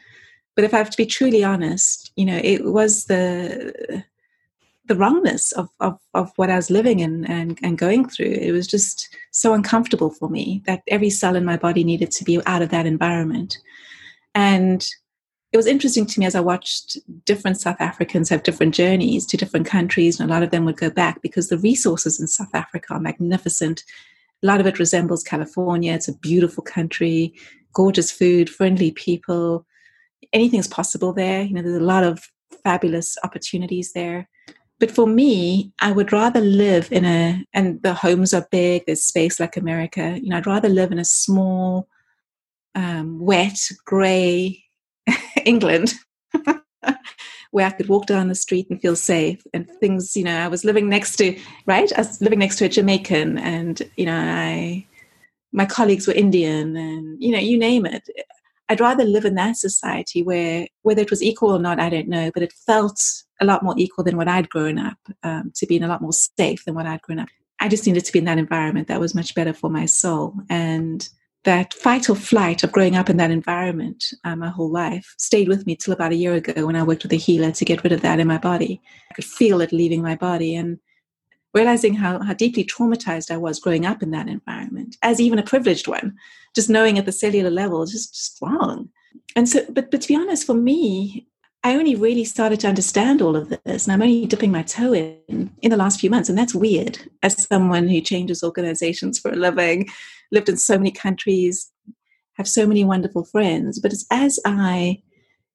[0.55, 4.05] But if I have to be truly honest, you know, it was the
[4.87, 8.27] the wrongness of, of, of what I was living in and, and going through.
[8.27, 12.25] It was just so uncomfortable for me that every cell in my body needed to
[12.25, 13.59] be out of that environment.
[14.35, 14.88] And
[15.53, 19.37] it was interesting to me as I watched different South Africans have different journeys to
[19.37, 22.55] different countries, and a lot of them would go back because the resources in South
[22.55, 23.85] Africa are magnificent.
[24.43, 25.95] A lot of it resembles California.
[25.95, 27.33] It's a beautiful country,
[27.73, 29.65] gorgeous food, friendly people.
[30.33, 31.43] Anything's possible there.
[31.43, 32.29] You know, there's a lot of
[32.65, 34.29] fabulous opportunities there.
[34.79, 39.05] But for me, I would rather live in a, and the homes are big, there's
[39.05, 40.19] space like America.
[40.21, 41.89] You know, I'd rather live in a small,
[42.75, 44.66] um, wet, grey,
[45.47, 45.95] England,
[47.51, 50.49] where I could walk down the street and feel safe and things, you know, I
[50.49, 51.91] was living next to, right?
[51.97, 54.87] I was living next to a Jamaican and, you know, I,
[55.53, 58.09] my colleagues were Indian and, you know, you name it.
[58.69, 62.09] I'd rather live in that society where, whether it was equal or not, I don't
[62.09, 63.01] know, but it felt
[63.41, 66.13] a lot more equal than what I'd grown up, um, to being a lot more
[66.13, 67.29] safe than what I'd grown up.
[67.61, 70.35] I just needed to be in that environment that was much better for my soul.
[70.51, 71.09] And
[71.47, 75.49] that fight or flight of growing up in that environment uh, my whole life stayed
[75.49, 77.85] with me till about a year ago when I worked with a healer to get
[77.85, 78.83] rid of that in my body.
[79.11, 80.79] I could feel it leaving my body and
[81.55, 85.45] realizing how, how deeply traumatized I was growing up in that environment as even a
[85.45, 86.17] privileged one,
[86.55, 88.91] just knowing at the cellular level, just, just wrong.
[89.37, 91.29] And so, but, but to be honest, for me,
[91.64, 94.92] I only really started to understand all of this, and I'm only dipping my toe
[94.92, 96.99] in in the last few months, and that's weird.
[97.23, 99.88] As someone who changes organizations for a living,
[100.31, 101.71] lived in so many countries,
[102.35, 103.81] have so many wonderful friends.
[103.81, 105.03] But it's as I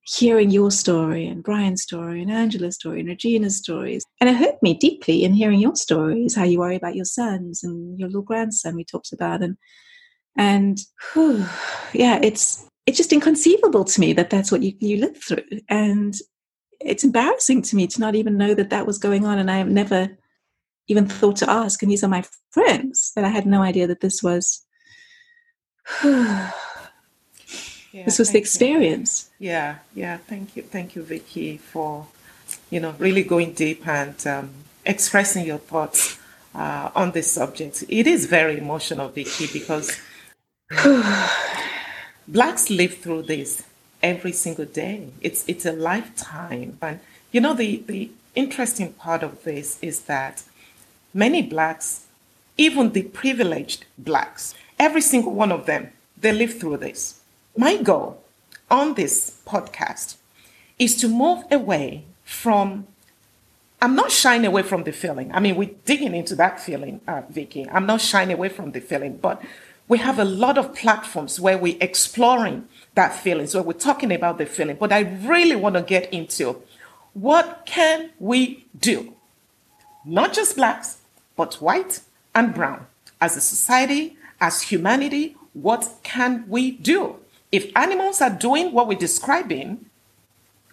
[0.03, 4.03] hearing your story and Brian's story and Angela's story and Regina's stories.
[4.19, 7.63] And it hurt me deeply in hearing your stories, how you worry about your sons
[7.63, 9.41] and your little grandson we talked about.
[9.41, 9.57] And
[10.37, 10.79] and
[11.13, 11.45] whew,
[11.93, 15.43] yeah, it's it's just inconceivable to me that that's what you, you live through.
[15.69, 16.15] And
[16.79, 19.57] it's embarrassing to me to not even know that that was going on, and I
[19.57, 20.17] have never
[20.87, 21.81] even thought to ask.
[21.81, 24.65] And these are my friends that I had no idea that this was.
[26.03, 26.51] yeah,
[27.93, 29.29] this was the experience.
[29.39, 29.49] You.
[29.49, 30.17] Yeah, yeah.
[30.17, 32.07] Thank you, thank you, Vicky, for
[32.69, 34.49] you know really going deep and um,
[34.85, 36.17] expressing your thoughts
[36.55, 37.83] uh, on this subject.
[37.87, 39.99] It is very emotional, Vicky, because
[42.27, 43.63] blacks live through this
[44.01, 45.07] every single day.
[45.21, 46.99] It's it's a lifetime, and
[47.31, 50.43] you know the the interesting part of this is that
[51.13, 52.05] many blacks,
[52.57, 57.21] even the privileged blacks, every single one of them, they live through this.
[57.57, 58.23] My goal
[58.69, 60.15] on this podcast
[60.79, 62.87] is to move away from
[63.81, 65.33] I'm not shying away from the feeling.
[65.33, 67.67] I mean, we're digging into that feeling, uh, Vicky.
[67.67, 69.41] I'm not shying away from the feeling, but
[69.91, 73.45] we have a lot of platforms where we're exploring that feeling.
[73.45, 76.61] So we're talking about the feeling, but I really want to get into
[77.11, 79.13] what can we do?
[80.05, 80.99] Not just blacks,
[81.35, 81.99] but white
[82.33, 82.85] and brown.
[83.19, 87.17] As a society, as humanity, what can we do?
[87.51, 89.87] If animals are doing what we're describing,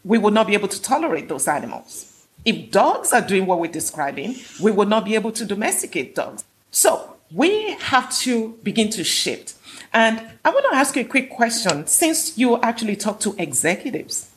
[0.04, 2.24] we will not be able to tolerate those animals.
[2.44, 6.44] If dogs are doing what we're describing, we will not be able to domesticate dogs.
[6.70, 9.54] So we have to begin to shift.
[9.92, 11.86] And I want to ask you a quick question.
[11.86, 14.30] Since you actually talk to executives,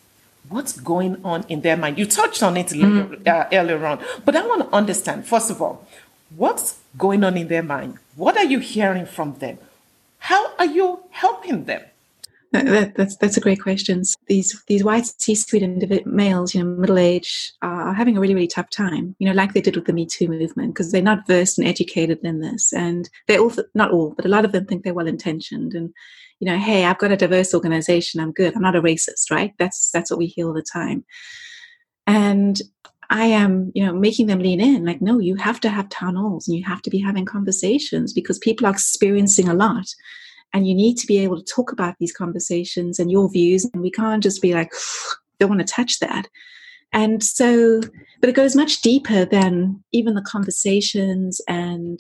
[0.50, 1.98] what's going on in their mind?
[1.98, 3.28] You touched on it mm.
[3.28, 5.88] uh, earlier on, but I want to understand, first of all,
[6.36, 7.98] what's going on in their mind?
[8.16, 9.58] What are you hearing from them?
[10.20, 11.82] How are you helping them?
[12.54, 14.04] That, that's that's a great question.
[14.28, 18.70] These these white C-suite males, you know, middle age, are having a really really tough
[18.70, 19.16] time.
[19.20, 21.68] You know, like they did with the Me Too movement, because they're not versed and
[21.68, 24.94] educated in this, and they're all not all, but a lot of them think they're
[24.94, 25.94] well intentioned, and
[26.42, 29.54] you know, hey, I've got a diverse organization, I'm good, I'm not a racist, right?
[29.58, 31.06] That's that's what we hear all the time,
[32.06, 32.62] and
[33.10, 34.86] I am, you know, making them lean in.
[34.86, 38.14] Like, no, you have to have town halls and you have to be having conversations
[38.14, 39.86] because people are experiencing a lot
[40.54, 43.82] and you need to be able to talk about these conversations and your views and
[43.82, 44.72] we can't just be like
[45.40, 46.28] don't want to touch that.
[46.94, 47.82] And so
[48.20, 52.00] but it goes much deeper than even the conversations and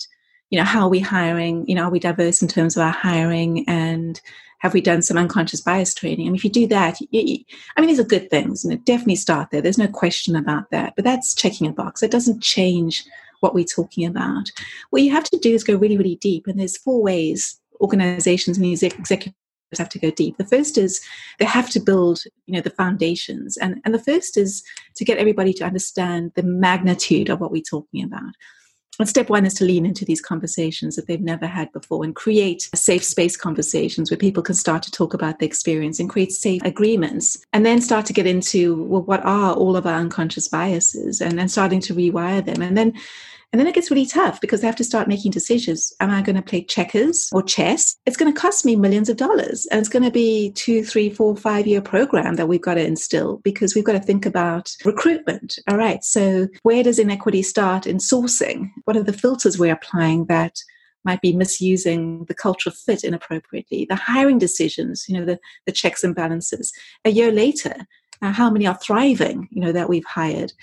[0.49, 2.91] you know how are we hiring you know are we diverse in terms of our
[2.91, 4.21] hiring and
[4.59, 6.27] have we done some unconscious bias training?
[6.27, 7.43] I mean, if you do that you,
[7.77, 10.69] i mean these are good things and it definitely start there there's no question about
[10.71, 13.05] that but that's checking a box it doesn't change
[13.41, 14.49] what we're talking about.
[14.91, 18.57] What you have to do is go really really deep and there's four ways organizations
[18.57, 19.35] and these executives
[19.77, 20.37] have to go deep.
[20.37, 21.01] The first is
[21.39, 23.57] they have to build, you know, the foundations.
[23.57, 24.63] And, and the first is
[24.95, 28.33] to get everybody to understand the magnitude of what we're talking about.
[28.99, 32.13] And step one is to lean into these conversations that they've never had before and
[32.13, 36.31] create safe space conversations where people can start to talk about the experience and create
[36.31, 37.43] safe agreements.
[37.53, 41.39] And then start to get into, well, what are all of our unconscious biases and
[41.39, 42.61] then starting to rewire them.
[42.61, 42.93] And then
[43.51, 45.93] and then it gets really tough because they have to start making decisions.
[45.99, 47.97] Am I going to play checkers or chess?
[48.05, 49.67] It's going to cost me millions of dollars.
[49.71, 52.85] And it's going to be two, three, four, five year program that we've got to
[52.85, 55.59] instill because we've got to think about recruitment.
[55.67, 56.01] All right.
[56.03, 58.69] So where does inequity start in sourcing?
[58.85, 60.57] What are the filters we're applying that
[61.03, 63.85] might be misusing the cultural fit inappropriately?
[63.89, 66.71] The hiring decisions, you know, the, the checks and balances.
[67.03, 67.75] A year later,
[68.21, 70.53] uh, how many are thriving, you know, that we've hired?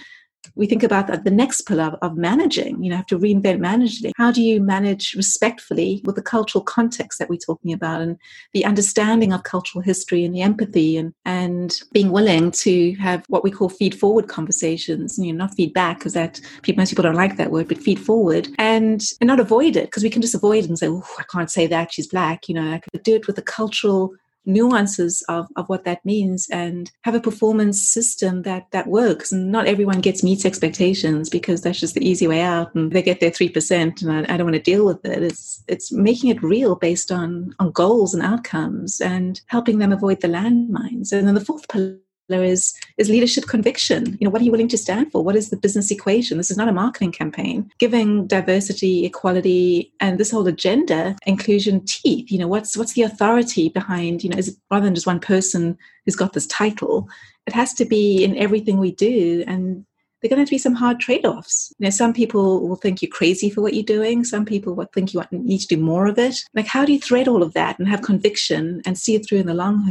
[0.55, 4.13] We think about the next pillar of managing you know have to reinvent managing.
[4.17, 8.17] How do you manage respectfully with the cultural context that we're talking about and
[8.53, 13.45] the understanding of cultural history and the empathy and and being willing to have what
[13.45, 17.15] we call feed forward conversations you know not feedback because that people most people don't
[17.15, 20.35] like that word but feed forward and and not avoid it because we can just
[20.35, 23.03] avoid it and say oh i can't say that she's black you know i could
[23.03, 24.15] do it with a cultural
[24.49, 29.31] nuances of, of what that means and have a performance system that that works.
[29.31, 33.03] And not everyone gets meets expectations because that's just the easy way out and they
[33.03, 35.23] get their 3% and I, I don't want to deal with it.
[35.23, 40.21] It's it's making it real based on on goals and outcomes and helping them avoid
[40.21, 41.13] the landmines.
[41.13, 41.99] And then the fourth pillar
[42.31, 45.51] is is leadership conviction you know what are you willing to stand for what is
[45.51, 50.47] the business equation this is not a marketing campaign giving diversity equality and this whole
[50.47, 54.95] agenda inclusion teeth you know what's what's the authority behind you know is rather than
[54.95, 57.09] just one person who's got this title
[57.47, 59.85] it has to be in everything we do and
[60.21, 61.73] there are going to, to be some hard trade-offs.
[61.79, 64.25] You know, some people will think you're crazy for what you're doing.
[64.25, 66.41] Some people will think you need to do more of it.
[66.55, 69.39] Like, how do you thread all of that and have conviction and see it through
[69.39, 69.85] in the long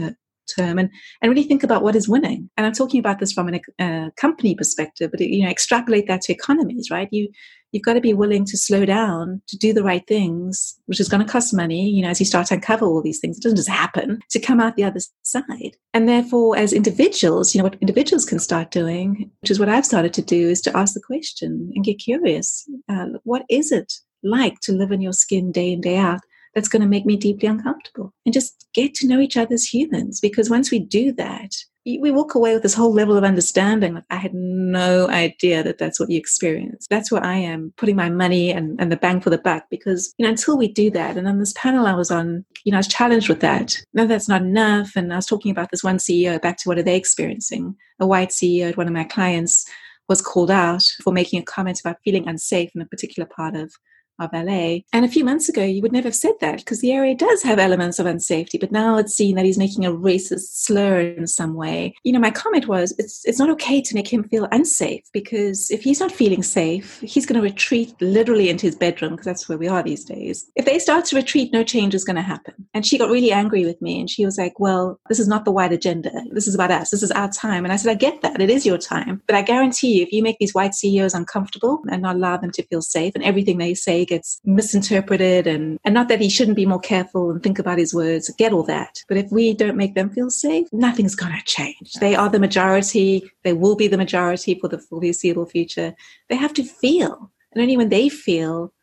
[0.55, 0.89] term and,
[1.21, 2.49] and really think about what is winning.
[2.57, 6.21] And I'm talking about this from a uh, company perspective, but you know, extrapolate that
[6.21, 7.09] to economies, right?
[7.11, 7.29] You
[7.71, 11.09] you've got to be willing to slow down to do the right things, which is
[11.09, 13.37] going to cost money, you know, as you start to uncover all these things.
[13.37, 15.75] It doesn't just happen to come out the other side.
[15.93, 19.85] And therefore, as individuals, you know, what individuals can start doing, which is what I've
[19.85, 22.67] started to do, is to ask the question and get curious.
[22.89, 23.93] Uh, what is it
[24.23, 26.21] like to live in your skin day in, day out?
[26.57, 28.11] That's going to make me deeply uncomfortable.
[28.25, 30.19] And just get to know each other as humans.
[30.19, 31.51] Because once we do that,
[31.85, 33.93] we walk away with this whole level of understanding.
[33.93, 36.87] Like, I had no idea that that's what you experience.
[36.89, 40.11] That's where I am putting my money and, and the bang for the buck because,
[40.17, 42.77] you know, until we do that, and on this panel I was on, you know,
[42.77, 43.77] I was challenged with that.
[43.93, 44.95] No, that's not enough.
[44.95, 47.75] And I was talking about this one CEO back to what are they experiencing?
[47.99, 49.69] A white CEO at one of my clients
[50.09, 53.71] was called out for making a comment about feeling unsafe in a particular part of
[54.19, 54.79] of LA.
[54.93, 57.43] And a few months ago, you would never have said that because the area does
[57.43, 61.27] have elements of unsafety, but now it's seen that he's making a racist slur in
[61.27, 61.93] some way.
[62.03, 65.69] You know, my comment was it's, it's not okay to make him feel unsafe because
[65.71, 69.49] if he's not feeling safe, he's going to retreat literally into his bedroom because that's
[69.49, 70.49] where we are these days.
[70.55, 72.53] If they start to retreat, no change is going to happen.
[72.73, 75.45] And she got really angry with me and she was like, well, this is not
[75.45, 76.11] the white agenda.
[76.31, 76.89] This is about us.
[76.89, 77.63] This is our time.
[77.63, 78.41] And I said, I get that.
[78.41, 79.21] It is your time.
[79.27, 82.51] But I guarantee you, if you make these white CEOs uncomfortable and not allow them
[82.51, 86.55] to feel safe and everything they say gets misinterpreted and, and not that he shouldn't
[86.55, 89.03] be more careful and think about his words, get all that.
[89.07, 91.93] But if we don't make them feel safe, nothing's going to change.
[91.99, 93.31] They are the majority.
[93.43, 95.93] They will be the majority for the foreseeable future.
[96.29, 97.31] They have to feel.
[97.51, 98.73] And only when they feel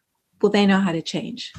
[0.40, 1.52] will they know how to change.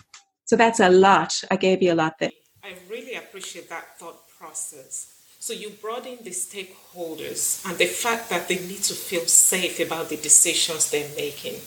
[0.45, 1.43] So that's a lot.
[1.49, 2.31] I gave you a lot there.
[2.63, 5.11] I really appreciate that thought process.
[5.39, 9.79] So you brought in the stakeholders and the fact that they need to feel safe
[9.79, 11.61] about the decisions they're making.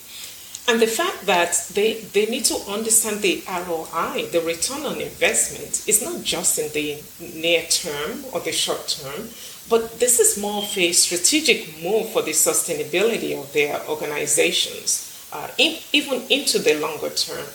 [0.68, 5.88] And the fact that they, they need to understand the ROI, the return on investment,
[5.88, 7.02] is not just in the
[7.34, 9.30] near term or the short term,
[9.70, 15.48] but this is more of a strategic move for the sustainability of their organizations, uh,
[15.56, 17.46] in, even into the longer term.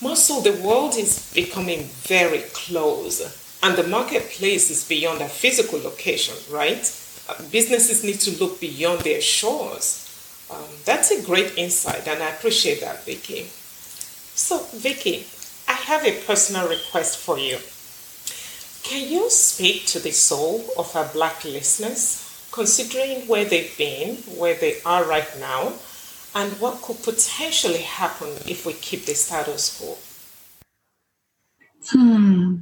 [0.00, 3.22] More so, the world is becoming very close,
[3.62, 6.82] and the marketplace is beyond a physical location, right?
[7.28, 10.05] Uh, businesses need to look beyond their shores
[10.50, 13.44] um, that's a great insight, and I appreciate that, Vicky.
[13.44, 15.26] So, Vicky,
[15.66, 17.58] I have a personal request for you.
[18.82, 22.22] Can you speak to the soul of our Black listeners,
[22.52, 25.72] considering where they've been, where they are right now,
[26.34, 29.96] and what could potentially happen if we keep the status quo?
[31.90, 32.56] Hmm.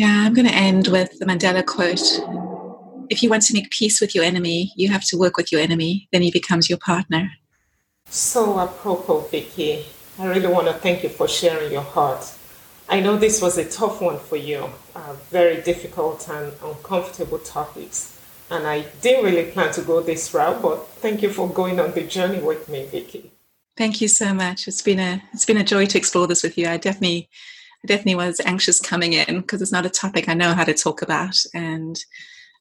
[0.00, 2.00] Yeah, I'm going to end with the Mandela quote.
[3.10, 5.60] If you want to make peace with your enemy, you have to work with your
[5.60, 7.30] enemy, then he becomes your partner.
[8.08, 9.84] So apropos, Vicky,
[10.18, 12.32] I really want to thank you for sharing your heart.
[12.88, 18.18] I know this was a tough one for you, uh, very difficult and uncomfortable topics.
[18.50, 21.92] And I didn't really plan to go this route, but thank you for going on
[21.92, 23.32] the journey with me, Vicky.
[23.76, 24.66] Thank you so much.
[24.66, 26.68] It's been a it's been a joy to explore this with you.
[26.68, 27.28] I definitely
[27.82, 30.74] I definitely was anxious coming in because it's not a topic I know how to
[30.74, 31.36] talk about.
[31.54, 31.98] And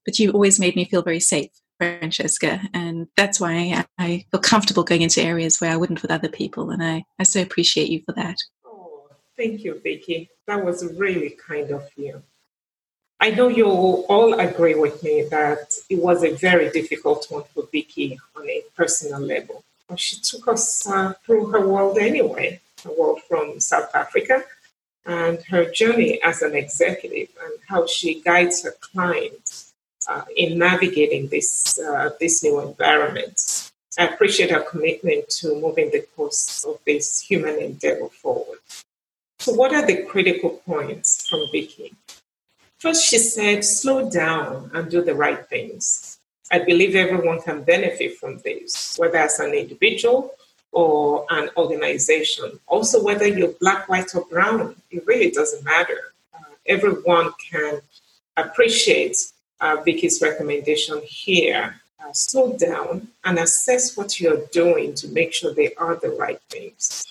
[0.05, 4.84] but you always made me feel very safe, Francesca, and that's why I feel comfortable
[4.84, 6.70] going into areas where I wouldn't with other people.
[6.70, 8.38] And I, I so appreciate you for that.
[8.65, 10.30] Oh, thank you, Vicky.
[10.47, 12.24] That was really kind of you.
[13.20, 17.67] I know you all agree with me that it was a very difficult one for
[17.70, 19.65] Vicky on a personal level.
[19.97, 24.45] She took us uh, through her world anyway, her world from South Africa
[25.05, 29.73] and her journey as an executive and how she guides her clients
[30.07, 33.71] uh, in navigating this, uh, this new environment.
[33.97, 38.59] I appreciate her commitment to moving the course of this human endeavor forward.
[39.39, 41.93] So, what are the critical points from Vicky?
[42.77, 46.19] First, she said, slow down and do the right things.
[46.51, 50.33] I believe everyone can benefit from this, whether as an individual
[50.72, 52.59] or an organization.
[52.67, 56.13] Also, whether you're black, white, or brown, it really doesn't matter.
[56.34, 57.82] Uh, everyone can
[58.38, 59.17] appreciate
[59.61, 61.82] uh, Vicky's recommendation here.
[62.01, 66.39] Uh, slow down and assess what you're doing to make sure they are the right
[66.49, 67.05] things.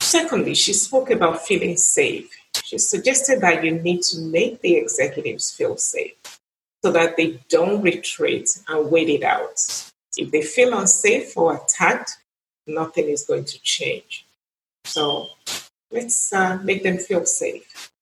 [0.00, 2.30] Secondly, she spoke about feeling safe.
[2.64, 6.14] She suggested that you need to make the executives feel safe
[6.82, 9.60] so that they don't retreat and wait it out.
[10.16, 12.16] If they feel unsafe or attacked,
[12.74, 14.26] nothing is going to change.
[14.84, 15.28] So
[15.90, 17.92] let's uh, make them feel safe.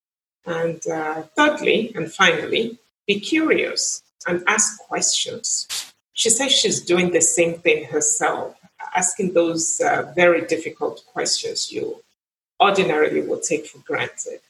[0.45, 5.67] And uh, thirdly, and finally, be curious and ask questions.
[6.13, 8.55] She says she's doing the same thing herself,
[8.95, 12.03] asking those uh, very difficult questions you
[12.59, 14.41] ordinarily would take for granted.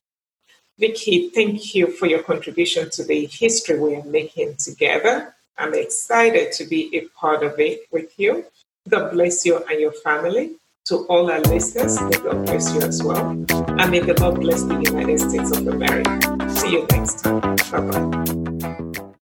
[0.79, 5.35] Vicky, thank you for your contribution to the history we are making together.
[5.57, 8.45] I'm excited to be a part of it with you.
[8.87, 10.55] God bless you and your family.
[10.85, 13.29] To all our listeners, may God bless you as well.
[13.29, 16.49] And may the Lord bless the United States of America.
[16.55, 17.55] See you next time.
[17.71, 18.85] Bye bye.